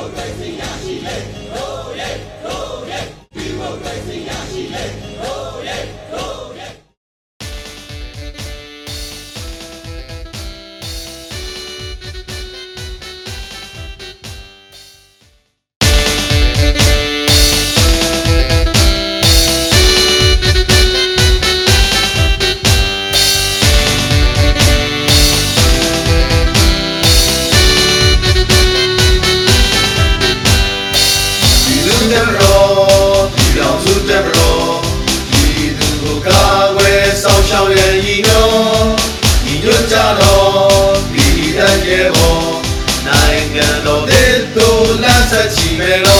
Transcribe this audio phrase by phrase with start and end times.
[0.00, 0.94] ဒီ
[1.54, 1.69] လူ
[32.10, 34.72] တက်မတော်ဒီတော်စုတက်မတော်
[35.30, 36.42] ဒီသူကိုကာ
[36.76, 38.54] ဝယ်ဆောင်ရှောက်ရဲ့ဤတော်
[39.44, 42.38] ဒီညွတ်ကြတော်ဒီတက်ရဲ့ဘော
[43.06, 44.66] နိုင်ငံတော်တဲ့သူ
[45.02, 46.19] လမ်းဆက်ချီမယ်တော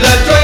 [0.00, 0.35] ညာတူ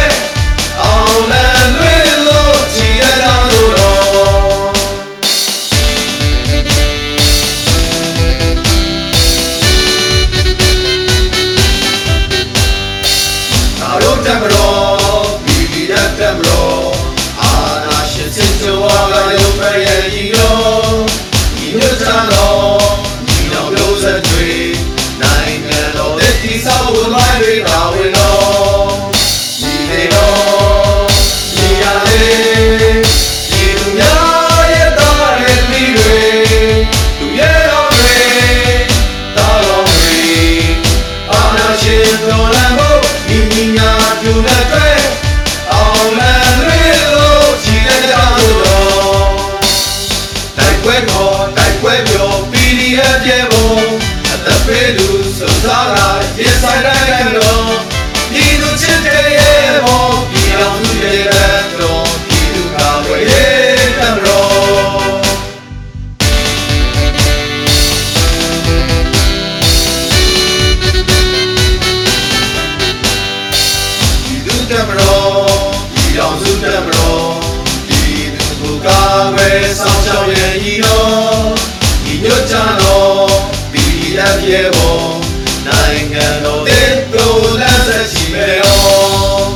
[85.66, 87.26] နိုင်ငံတော်တဲ့သူ
[87.60, 89.46] လက်ဆက်ရှိမယ်တော်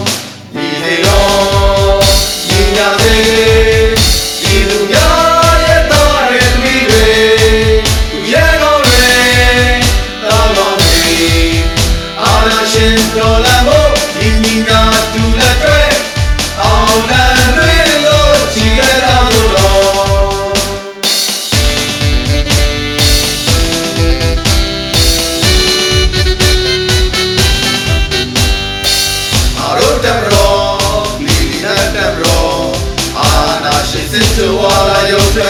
[0.54, 1.98] ဒီလေတော်
[2.48, 3.88] ညီညာသေး
[4.42, 7.08] ဒီလူများရဲ့တော်ရဲ့မိတွေ
[8.10, 9.08] သူရဲ့တော်တွေ
[10.24, 11.16] တော်တော်တွေ
[12.22, 13.85] အာနာရှင်တော်လမ်း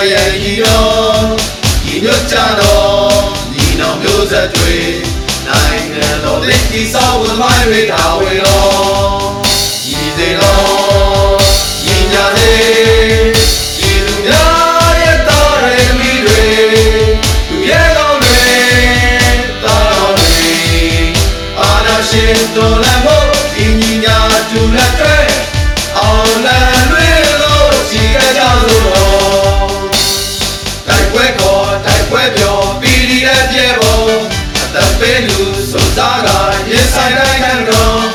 [0.06, 1.26] ရုပ်ထွက်ရဲ့ဤတော်
[1.84, 4.76] ဒီညွတ်ကြတော်ဒီနောက်မျိုးဆက်တွေ
[5.46, 9.18] နိုင်ငံတော်တည်တည်ဆောက်ဝင်မိုင်းတွေတာဝင်တော်
[9.98, 11.34] ဤစေတော်
[11.84, 13.32] ညီညာလေး
[13.76, 16.44] ဒီလူများရဲ့တော်ရမီတွေ
[17.48, 18.48] သူရဲ့ကောင်းတွေ
[19.62, 20.54] တာတော်တွေ
[21.58, 22.85] အာနာရှင်တော်
[35.96, 38.05] အသက်ပေးလူစုံ